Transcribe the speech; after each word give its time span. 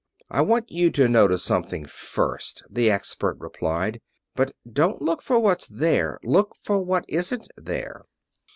"I 0.31 0.41
want 0.41 0.71
you 0.71 0.89
to 0.93 1.07
notice 1.07 1.43
something 1.43 1.85
first," 1.85 2.63
the 2.67 2.89
expert 2.89 3.37
replied. 3.39 4.01
"But 4.35 4.49
don't 4.67 4.99
look 4.99 5.21
for 5.21 5.37
what's 5.37 5.67
there 5.67 6.17
look 6.23 6.55
for 6.55 6.79
what 6.79 7.05
isn't 7.07 7.47
there." 7.55 8.05